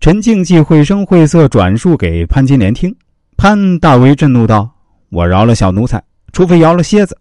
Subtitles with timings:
[0.00, 2.90] 陈静济绘声绘色转述给潘金莲听，
[3.36, 4.66] 潘大为震怒道
[5.12, 7.14] ：“我饶了小奴才，除非饶了蝎子。”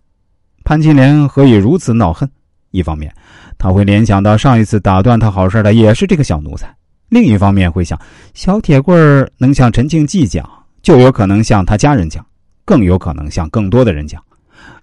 [0.63, 2.28] 潘金莲何以如此恼恨？
[2.71, 3.13] 一方面，
[3.57, 6.70] 他会联想到上一次打断他好事的也是这个小奴才；
[7.10, 8.00] 另一方面会想，
[8.34, 10.50] 小铁棍能向陈静济讲，
[10.82, 12.25] 就有可能向他家人讲，
[12.64, 14.23] 更有可能向更多的人讲。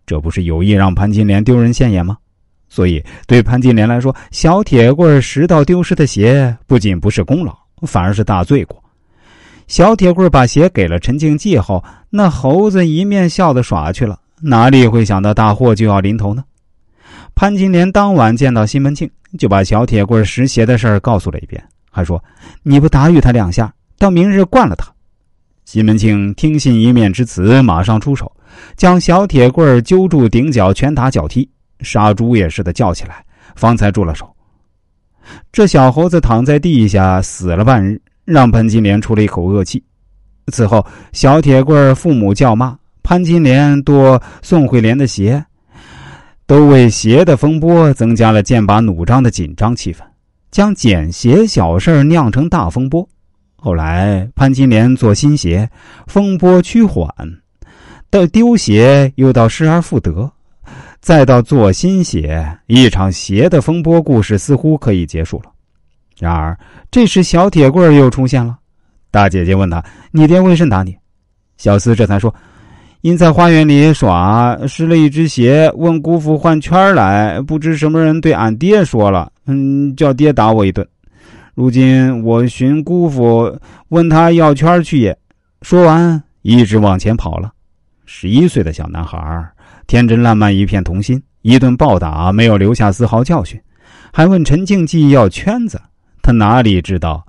[0.05, 2.19] 这不是有意让潘金莲丢人现眼吗？
[2.69, 8.83] 所以，对潘金莲来说，小铁棍拾到丢失的鞋，不仅不是功劳，反而是大罪过。
[9.67, 14.19] 小铁棍把鞋给了陈静济后，那猴子一面笑的耍去了。
[14.41, 16.45] 哪里会想到大祸就要临头呢？
[17.35, 22.23] 潘金莲当晚见到西门庆，就把小铁棍拾鞋的事告诉了一遍，还说
[22.63, 24.87] ：“你不打与他两下，到明日惯了他。”
[25.65, 28.31] 西门庆听信一面之词，马上出手，
[28.77, 31.51] 将小铁棍揪住顶角，拳打脚踢，
[31.81, 33.25] 杀猪也似的叫起来，
[33.57, 34.31] 方才住了手。
[35.53, 39.83] 这小猴子躺在地下死了半日，让潘金莲出了一口恶气。
[40.53, 42.77] 此后，小铁棍父母叫骂。
[43.03, 45.45] 潘金莲剁宋惠莲的鞋，
[46.45, 49.99] 都为鞋的风波增加了剑拔弩张的紧张气氛，
[50.51, 53.09] 将捡鞋小事酿成大风波。
[53.55, 55.71] 后来潘金莲做新鞋，
[56.09, 57.07] 风波趋缓；
[58.11, 60.29] 到丢鞋又到失而复得，
[61.07, 65.53] 再到做新鞋，一场鞋的风波故事似乎可以结束了。
[66.19, 66.59] 然而
[66.91, 68.59] 这时小铁棍又出现了，
[69.13, 70.97] 大姐姐问他：“你爹为甚打你？”
[71.59, 72.35] 小厮这才说。
[73.03, 80.85] 因在花园里耍，失了一只鞋，问姑父换圈来，不知什么人对俺爹说了，嗯，叫爹打我一顿。
[81.55, 83.57] 如今我寻姑父，
[83.91, 85.17] 问他要圈去也。
[85.63, 87.53] 说完，一直往前跑了。
[88.07, 89.49] 十一岁的小男孩，
[89.87, 93.61] 天真烂漫，一片童心，一顿暴打没有留下丝毫教训，
[94.13, 95.81] 还问陈静济要圈子，
[96.23, 97.25] 他哪里知道，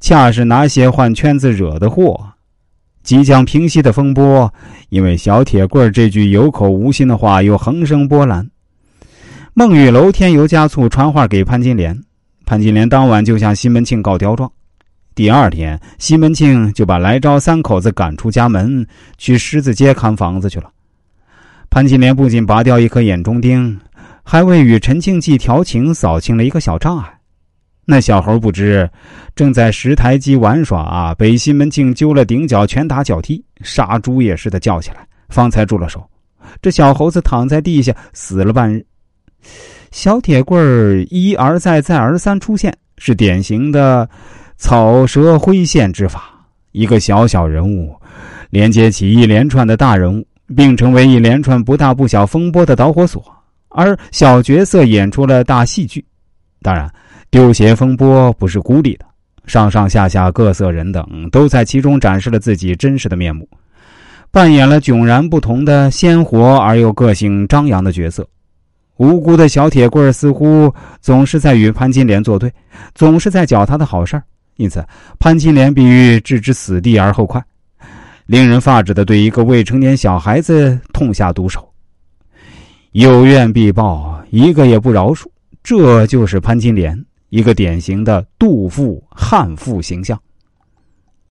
[0.00, 2.20] 恰是拿鞋换圈子惹的祸。
[3.02, 4.52] 即将平息的风波，
[4.88, 8.46] 因为小铁棍这句有口无心的话，又横生波澜。
[9.54, 11.98] 孟玉楼添油加醋传话给潘金莲，
[12.44, 14.50] 潘金莲当晚就向西门庆告刁状。
[15.14, 20.70] 第二天，西门庆就把来招三口子赶出家门，去狮子街看房子去了。
[21.70, 23.78] 潘金莲不仅拔掉一颗眼中钉，
[24.24, 27.04] 还为与陈庆济调情扫清了一个小障碍。
[27.84, 28.88] 那小猴不知，
[29.36, 36.04] 正在石台基玩耍啊，被西门庆揪了顶角，拳打脚踢，杀猪也似的叫起来，方才住了手。
[36.60, 38.84] 这小猴子躺在地下死了半日。
[39.92, 44.08] 小铁棍儿一而再，再而三出现，是典型的
[44.56, 46.34] 草蛇灰线之法。
[46.72, 47.94] 一个小小人物，
[48.50, 50.24] 连接起一连串的大人物，
[50.56, 53.24] 并成为一连串不大不小风波的导火索。
[53.68, 56.04] 而小角色演出了大戏剧，
[56.62, 56.90] 当然。
[57.32, 59.04] 丢鞋风波不是孤立的，
[59.46, 63.48] 上上下下各色人等都在其中展示了自己真实的面目，
[64.32, 68.26] 扮演了迥然不同的鲜活而又个性张扬的角色。
[68.96, 72.52] 无辜的小铁棍似乎总是在与潘金莲作对，
[72.96, 74.20] 总是在搅他的好事
[74.56, 74.84] 因此
[75.20, 77.40] 潘金莲必欲置之死地而后快，
[78.30, 81.68] 令人发指的对一个未成年小孩子痛下毒手，
[82.92, 85.24] 有怨必报，一个也不饶恕。
[85.64, 87.04] 这就是潘金莲。
[87.30, 90.16] 一个典型的妒妇悍妇形象。